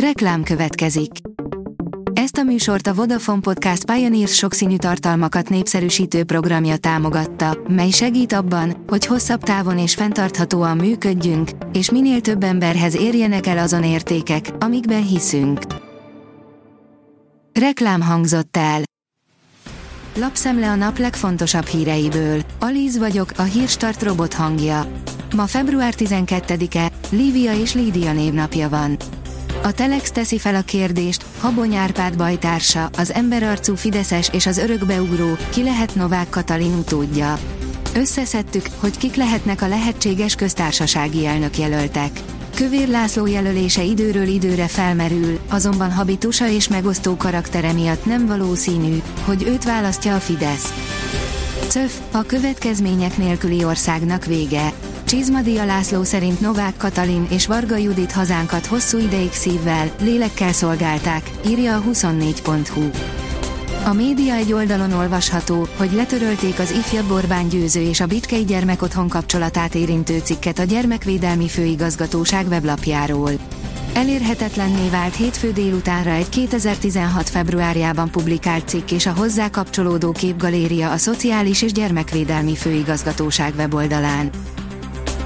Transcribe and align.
Reklám 0.00 0.42
következik. 0.42 1.10
Ezt 2.12 2.36
a 2.36 2.42
műsort 2.42 2.86
a 2.86 2.94
Vodafone 2.94 3.40
Podcast 3.40 3.84
Pioneers 3.84 4.34
sokszínű 4.34 4.76
tartalmakat 4.76 5.48
népszerűsítő 5.48 6.24
programja 6.24 6.76
támogatta, 6.76 7.58
mely 7.68 7.90
segít 7.90 8.32
abban, 8.32 8.84
hogy 8.86 9.06
hosszabb 9.06 9.42
távon 9.42 9.78
és 9.78 9.94
fenntarthatóan 9.94 10.76
működjünk, 10.76 11.50
és 11.72 11.90
minél 11.90 12.20
több 12.20 12.42
emberhez 12.42 12.96
érjenek 12.96 13.46
el 13.46 13.58
azon 13.58 13.84
értékek, 13.84 14.50
amikben 14.58 15.06
hiszünk. 15.06 15.60
Reklám 17.52 18.00
hangzott 18.00 18.56
el. 18.56 18.80
Lapszemle 20.14 20.70
a 20.70 20.74
nap 20.74 20.98
legfontosabb 20.98 21.66
híreiből. 21.66 22.42
Alíz 22.58 22.98
vagyok, 22.98 23.30
a 23.36 23.42
hírstart 23.42 24.02
robot 24.02 24.34
hangja. 24.34 24.86
Ma 25.34 25.46
február 25.46 25.94
12-e, 25.96 26.92
Lívia 27.10 27.54
és 27.54 27.74
Lídia 27.74 28.12
névnapja 28.12 28.68
van. 28.68 28.96
A 29.66 29.72
Telex 29.72 30.10
teszi 30.10 30.38
fel 30.38 30.54
a 30.54 30.62
kérdést, 30.62 31.24
Habony 31.40 31.74
Árpád 31.74 32.16
bajtársa, 32.16 32.90
az 32.96 33.12
emberarcú 33.12 33.74
Fideszes 33.74 34.28
és 34.32 34.46
az 34.46 34.58
örökbeugró, 34.58 35.36
ki 35.50 35.62
lehet 35.62 35.94
Novák 35.94 36.28
Katalin 36.28 36.72
utódja. 36.72 37.38
Összeszedtük, 37.94 38.66
hogy 38.78 38.98
kik 38.98 39.14
lehetnek 39.14 39.62
a 39.62 39.68
lehetséges 39.68 40.34
köztársasági 40.34 41.26
elnökjelöltek. 41.26 42.10
Kövér 42.54 42.88
László 42.88 43.26
jelölése 43.26 43.82
időről 43.82 44.26
időre 44.26 44.66
felmerül, 44.66 45.38
azonban 45.48 45.92
habitusa 45.92 46.48
és 46.48 46.68
megosztó 46.68 47.16
karaktere 47.16 47.72
miatt 47.72 48.04
nem 48.04 48.26
valószínű, 48.26 49.02
hogy 49.24 49.42
őt 49.42 49.64
választja 49.64 50.14
a 50.14 50.20
Fidesz. 50.20 50.72
CÖF, 51.68 51.98
a 52.10 52.22
következmények 52.22 53.16
nélküli 53.16 53.64
országnak 53.64 54.24
vége. 54.24 54.72
Csizmadia 55.06 55.64
László 55.64 56.02
szerint 56.02 56.40
Novák 56.40 56.76
Katalin 56.76 57.26
és 57.30 57.46
Varga 57.46 57.76
Judit 57.76 58.12
hazánkat 58.12 58.66
hosszú 58.66 58.98
ideig 58.98 59.32
szívvel, 59.32 59.90
lélekkel 60.00 60.52
szolgálták, 60.52 61.30
írja 61.46 61.76
a 61.76 61.82
24.hu. 61.82 62.90
A 63.84 63.92
média 63.92 64.34
egy 64.34 64.52
oldalon 64.52 64.92
olvasható, 64.92 65.68
hogy 65.76 65.92
letörölték 65.92 66.58
az 66.58 66.70
ifjabb 66.70 67.10
Orbán 67.10 67.48
Győző 67.48 67.80
és 67.80 68.00
a 68.00 68.06
Bicskei 68.06 68.44
Gyermekotthon 68.44 69.08
kapcsolatát 69.08 69.74
érintő 69.74 70.18
cikket 70.18 70.58
a 70.58 70.64
Gyermekvédelmi 70.64 71.48
Főigazgatóság 71.48 72.46
weblapjáról. 72.46 73.30
Elérhetetlenné 73.94 74.88
vált 74.88 75.14
hétfő 75.14 75.52
délutánra 75.52 76.10
egy 76.10 76.28
2016. 76.28 77.28
februárjában 77.28 78.10
publikált 78.10 78.68
cikk 78.68 78.90
és 78.90 79.06
a 79.06 79.14
hozzá 79.16 79.50
kapcsolódó 79.50 80.12
képgaléria 80.12 80.90
a 80.90 80.96
Szociális 80.96 81.62
és 81.62 81.72
Gyermekvédelmi 81.72 82.56
Főigazgatóság 82.56 83.52
weboldalán. 83.56 84.30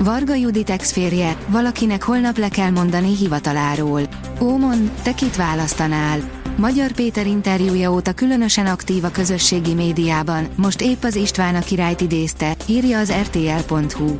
Varga 0.04 0.34
Judit 0.34 0.70
ex-férje, 0.70 1.36
valakinek 1.48 2.02
holnap 2.02 2.38
le 2.38 2.48
kell 2.48 2.70
mondani 2.70 3.16
hivataláról. 3.16 4.00
Ó 4.40 4.56
mond, 4.56 4.90
te 5.02 5.14
kit 5.14 5.36
választanál? 5.36 6.18
Magyar 6.56 6.92
Péter 6.92 7.26
interjúja 7.26 7.92
óta 7.92 8.12
különösen 8.12 8.66
aktív 8.66 9.04
a 9.04 9.10
közösségi 9.10 9.74
médiában, 9.74 10.48
most 10.56 10.80
épp 10.80 11.02
az 11.02 11.14
István 11.14 11.54
a 11.54 11.60
királyt 11.60 12.00
idézte, 12.00 12.56
írja 12.66 12.98
az 12.98 13.12
rtl.hu. 13.12 14.16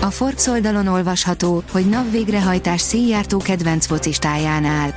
A 0.00 0.10
Forbes 0.10 0.46
oldalon 0.46 0.86
olvasható, 0.86 1.62
hogy 1.72 1.88
NAV 1.88 2.10
végrehajtás 2.10 2.80
Szijjártó 2.80 3.38
kedvenc 3.38 3.86
focistájánál. 3.86 4.94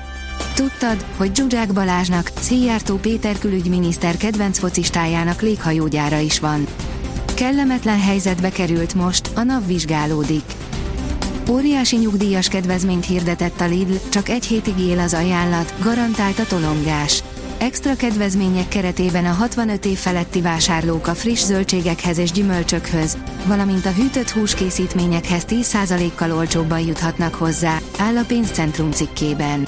Tudtad, 0.53 1.05
hogy 1.17 1.35
Zsuzsák 1.35 1.73
Balázsnak, 1.73 2.31
Szijjártó 2.39 2.95
Péter 2.95 3.39
külügyminiszter 3.39 4.17
kedvenc 4.17 4.59
focistájának 4.59 5.41
léghajógyára 5.41 6.17
is 6.17 6.39
van. 6.39 6.65
Kellemetlen 7.33 7.99
helyzetbe 7.99 8.49
került 8.49 8.93
most, 8.93 9.29
a 9.35 9.43
NAV 9.43 9.67
vizsgálódik. 9.67 10.43
Óriási 11.49 11.97
nyugdíjas 11.97 12.47
kedvezményt 12.47 13.05
hirdetett 13.05 13.61
a 13.61 13.65
Lidl, 13.65 13.95
csak 14.09 14.29
egy 14.29 14.45
hétig 14.45 14.79
él 14.79 14.99
az 14.99 15.13
ajánlat, 15.13 15.73
garantált 15.79 16.39
a 16.39 16.45
tolongás. 16.45 17.23
Extra 17.57 17.95
kedvezmények 17.95 18.67
keretében 18.67 19.25
a 19.25 19.31
65 19.31 19.85
év 19.85 19.97
feletti 19.97 20.41
vásárlók 20.41 21.07
a 21.07 21.13
friss 21.13 21.43
zöldségekhez 21.43 22.17
és 22.17 22.31
gyümölcsökhöz, 22.31 23.17
valamint 23.45 23.85
a 23.85 23.91
hűtött 23.91 24.29
húskészítményekhez 24.29 25.45
10%-kal 25.49 26.31
olcsóbban 26.31 26.79
juthatnak 26.79 27.35
hozzá, 27.35 27.79
áll 27.97 28.17
a 28.17 28.23
pénzcentrum 28.27 28.91
cikkében. 28.91 29.67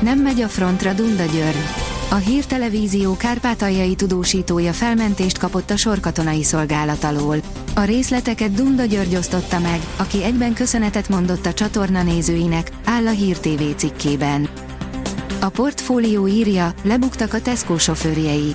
Nem 0.00 0.18
megy 0.18 0.40
a 0.40 0.48
frontra 0.48 0.92
Dunda 0.92 1.24
György. 1.24 1.93
A 2.10 2.14
hírtelevízió 2.14 3.16
kárpátaljai 3.16 3.94
tudósítója 3.94 4.72
felmentést 4.72 5.38
kapott 5.38 5.70
a 5.70 5.76
sorkatonai 5.76 6.42
szolgálat 6.42 7.04
alól. 7.04 7.36
A 7.74 7.84
részleteket 7.84 8.52
Dunda 8.52 8.84
György 8.84 9.16
osztotta 9.16 9.58
meg, 9.58 9.80
aki 9.96 10.24
egyben 10.24 10.54
köszönetet 10.54 11.08
mondott 11.08 11.46
a 11.46 11.52
csatorna 11.52 12.02
nézőinek, 12.02 12.70
áll 12.84 13.06
a 13.06 13.10
Hír 13.10 13.38
TV 13.38 13.62
cikkében. 13.76 14.48
A 15.40 15.48
portfólió 15.48 16.26
írja, 16.26 16.74
lebuktak 16.82 17.34
a 17.34 17.40
Tesco 17.40 17.78
sofőrjei. 17.78 18.54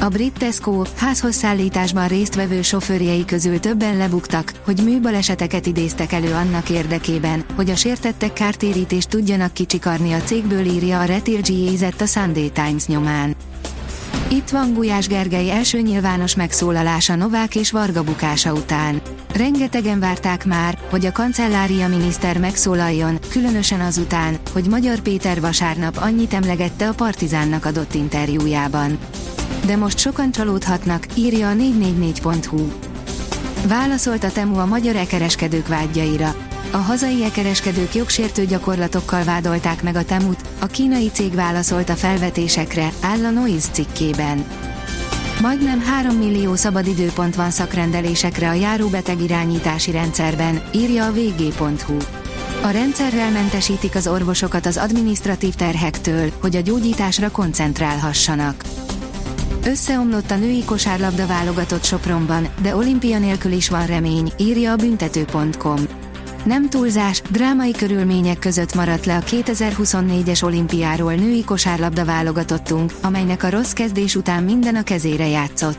A 0.00 0.08
brit 0.08 0.32
Tesco 0.38 0.82
házhoz 0.96 1.34
szállításban 1.34 2.08
résztvevő 2.08 2.62
sofőrjei 2.62 3.24
közül 3.24 3.60
többen 3.60 3.96
lebuktak, 3.96 4.52
hogy 4.64 4.80
műbaleseteket 4.84 5.66
idéztek 5.66 6.12
elő 6.12 6.32
annak 6.32 6.70
érdekében, 6.70 7.44
hogy 7.56 7.70
a 7.70 7.76
sértettek 7.76 8.32
kártérítést 8.32 9.08
tudjanak 9.08 9.52
kicsikarni 9.52 10.12
a 10.12 10.22
cégből 10.22 10.64
írja 10.64 11.00
a 11.00 11.04
Retil 11.04 11.40
G 11.40 11.50
a 11.98 12.06
Sunday 12.06 12.50
Times 12.50 12.86
nyomán. 12.86 13.36
Itt 14.28 14.48
van 14.48 14.72
Gulyás 14.72 15.06
Gergely 15.06 15.50
első 15.50 15.80
nyilvános 15.80 16.34
megszólalása 16.34 17.14
Novák 17.14 17.54
és 17.54 17.70
Varga 17.70 18.02
bukása 18.02 18.52
után. 18.52 19.00
Rengetegen 19.34 20.00
várták 20.00 20.44
már, 20.44 20.78
hogy 20.90 21.06
a 21.06 21.12
kancellária 21.12 21.88
miniszter 21.88 22.38
megszólaljon, 22.38 23.18
különösen 23.30 23.80
azután, 23.80 24.38
hogy 24.52 24.68
Magyar 24.68 25.00
Péter 25.00 25.40
vasárnap 25.40 25.96
annyit 26.00 26.34
emlegette 26.34 26.88
a 26.88 26.92
Partizánnak 26.92 27.64
adott 27.64 27.94
interjújában. 27.94 28.98
De 29.66 29.76
most 29.76 29.98
sokan 29.98 30.30
csalódhatnak, 30.30 31.06
írja 31.14 31.48
a 31.48 31.52
444.hu. 31.52 32.72
Válaszolt 33.66 34.24
a 34.24 34.32
Temu 34.32 34.58
a 34.58 34.66
magyar 34.66 34.96
ekereskedők 34.96 35.68
vágyaira. 35.68 36.34
A 36.70 36.76
hazai 36.76 37.24
ekereskedők 37.24 37.94
jogsértő 37.94 38.44
gyakorlatokkal 38.44 39.24
vádolták 39.24 39.82
meg 39.82 39.96
a 39.96 40.04
Temut, 40.04 40.40
a 40.58 40.66
kínai 40.66 41.10
cég 41.10 41.34
válaszolt 41.34 41.88
a 41.88 41.94
felvetésekre, 41.94 42.92
áll 43.00 43.24
a 43.24 43.30
Noise 43.30 43.70
cikkében. 43.72 44.44
Majdnem 45.40 45.80
3 45.80 46.16
millió 46.16 46.54
szabadidőpont 46.54 47.34
van 47.34 47.50
szakrendelésekre 47.50 48.48
a 48.48 48.52
járóbeteg 48.52 49.20
irányítási 49.20 49.90
rendszerben, 49.90 50.62
írja 50.74 51.06
a 51.06 51.12
vg.hu. 51.12 51.96
A 52.62 52.70
rendszerrel 52.70 53.30
mentesítik 53.30 53.94
az 53.94 54.06
orvosokat 54.06 54.66
az 54.66 54.76
administratív 54.76 55.54
terhektől, 55.54 56.32
hogy 56.40 56.56
a 56.56 56.60
gyógyításra 56.60 57.30
koncentrálhassanak. 57.30 58.64
Összeomlott 59.66 60.30
a 60.30 60.36
női 60.36 60.64
kosárlabda 60.64 61.26
válogatott 61.26 61.84
Sopronban, 61.84 62.48
de 62.62 62.76
olimpia 62.76 63.18
nélkül 63.18 63.52
is 63.52 63.68
van 63.68 63.86
remény, 63.86 64.32
írja 64.38 64.72
a 64.72 64.76
büntető.com. 64.76 65.76
Nem 66.44 66.68
túlzás, 66.68 67.22
drámai 67.30 67.70
körülmények 67.70 68.38
között 68.38 68.74
maradt 68.74 69.06
le 69.06 69.16
a 69.16 69.20
2024-es 69.20 70.44
olimpiáról 70.44 71.14
női 71.14 71.44
kosárlabda 71.44 72.04
válogatottunk, 72.04 72.92
amelynek 73.02 73.42
a 73.42 73.50
rossz 73.50 73.72
kezdés 73.72 74.14
után 74.14 74.42
minden 74.42 74.76
a 74.76 74.82
kezére 74.82 75.26
játszott. 75.26 75.78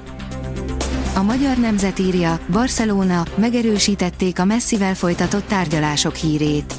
A 1.15 1.23
magyar 1.23 1.57
nemzet 1.57 1.99
írja, 1.99 2.39
Barcelona, 2.51 3.23
megerősítették 3.35 4.39
a 4.39 4.45
messzivel 4.45 4.95
folytatott 4.95 5.47
tárgyalások 5.47 6.15
hírét. 6.15 6.73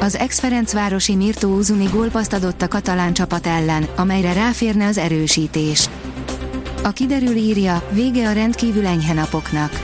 Az 0.00 0.16
ex-Ferencvárosi 0.16 1.14
Mirto 1.14 1.48
Uzuni 1.48 1.86
gólpaszt 1.92 2.32
adott 2.32 2.62
a 2.62 2.68
katalán 2.68 3.12
csapat 3.12 3.46
ellen, 3.46 3.86
amelyre 3.96 4.32
ráférne 4.32 4.86
az 4.86 4.98
erősítés. 4.98 5.88
A 6.84 6.90
kiderül 6.90 7.36
írja, 7.36 7.82
vége 7.90 8.28
a 8.28 8.32
rendkívül 8.32 8.86
enyhe 8.86 9.12
napoknak. 9.12 9.80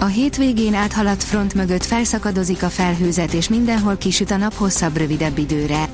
A 0.00 0.04
hétvégén 0.04 0.74
áthaladt 0.74 1.22
front 1.22 1.54
mögött 1.54 1.84
felszakadozik 1.84 2.62
a 2.62 2.68
felhőzet 2.68 3.32
és 3.32 3.48
mindenhol 3.48 3.96
kisüt 3.96 4.30
a 4.30 4.36
nap 4.36 4.54
hosszabb-rövidebb 4.54 5.38
időre. 5.38 5.88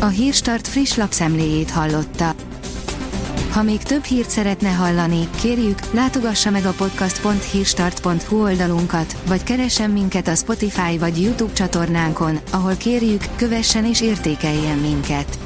A 0.00 0.06
Hírstart 0.06 0.68
friss 0.68 0.96
lapszemléjét 0.96 1.70
hallotta. 1.70 2.34
Ha 3.50 3.62
még 3.62 3.82
több 3.82 4.04
hírt 4.04 4.30
szeretne 4.30 4.70
hallani, 4.70 5.28
kérjük, 5.40 5.78
látogassa 5.90 6.50
meg 6.50 6.64
a 6.64 6.72
podcast.hírstart.hu 6.72 8.42
oldalunkat, 8.42 9.16
vagy 9.26 9.42
keressen 9.42 9.90
minket 9.90 10.28
a 10.28 10.34
Spotify 10.34 10.98
vagy 10.98 11.22
YouTube 11.22 11.52
csatornánkon, 11.52 12.38
ahol 12.50 12.74
kérjük, 12.76 13.24
kövessen 13.36 13.84
és 13.84 14.00
értékeljen 14.00 14.78
minket. 14.78 15.45